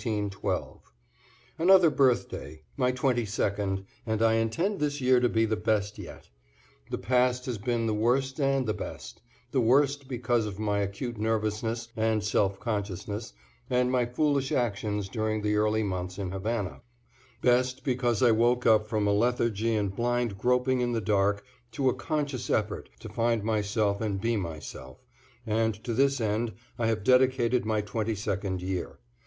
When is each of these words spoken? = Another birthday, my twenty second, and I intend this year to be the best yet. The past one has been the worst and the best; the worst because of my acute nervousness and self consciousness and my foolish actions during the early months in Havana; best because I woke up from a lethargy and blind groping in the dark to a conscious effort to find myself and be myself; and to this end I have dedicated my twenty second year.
= 0.00 0.04
Another 1.58 1.90
birthday, 1.90 2.62
my 2.74 2.90
twenty 2.90 3.26
second, 3.26 3.84
and 4.06 4.22
I 4.22 4.32
intend 4.36 4.80
this 4.80 5.02
year 5.02 5.20
to 5.20 5.28
be 5.28 5.44
the 5.44 5.58
best 5.58 5.98
yet. 5.98 6.30
The 6.90 6.96
past 6.96 7.44
one 7.46 7.52
has 7.54 7.58
been 7.58 7.86
the 7.86 7.92
worst 7.92 8.40
and 8.40 8.64
the 8.66 8.72
best; 8.72 9.20
the 9.50 9.60
worst 9.60 10.08
because 10.08 10.46
of 10.46 10.58
my 10.58 10.78
acute 10.78 11.18
nervousness 11.18 11.88
and 11.98 12.24
self 12.24 12.58
consciousness 12.58 13.34
and 13.68 13.92
my 13.92 14.06
foolish 14.06 14.52
actions 14.52 15.06
during 15.10 15.42
the 15.42 15.56
early 15.56 15.82
months 15.82 16.16
in 16.16 16.30
Havana; 16.30 16.80
best 17.42 17.84
because 17.84 18.22
I 18.22 18.30
woke 18.30 18.64
up 18.64 18.86
from 18.86 19.06
a 19.06 19.12
lethargy 19.12 19.74
and 19.74 19.94
blind 19.94 20.38
groping 20.38 20.80
in 20.80 20.92
the 20.92 21.02
dark 21.02 21.44
to 21.72 21.90
a 21.90 21.94
conscious 21.94 22.48
effort 22.48 22.88
to 23.00 23.10
find 23.10 23.44
myself 23.44 24.00
and 24.00 24.18
be 24.18 24.38
myself; 24.38 25.04
and 25.46 25.74
to 25.84 25.92
this 25.92 26.22
end 26.22 26.54
I 26.78 26.86
have 26.86 27.04
dedicated 27.04 27.66
my 27.66 27.82
twenty 27.82 28.14
second 28.14 28.62
year. 28.62 28.98